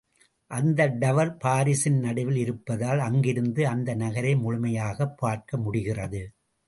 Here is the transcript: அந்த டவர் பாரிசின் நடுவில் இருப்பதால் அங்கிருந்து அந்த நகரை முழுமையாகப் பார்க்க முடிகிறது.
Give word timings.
அந்த 0.51 0.87
டவர் 0.87 1.37
பாரிசின் 1.37 1.99
நடுவில் 1.99 2.35
இருப்பதால் 2.35 2.99
அங்கிருந்து 2.99 3.67
அந்த 3.67 3.95
நகரை 3.95 4.35
முழுமையாகப் 4.35 5.17
பார்க்க 5.17 5.57
முடிகிறது. 5.57 6.33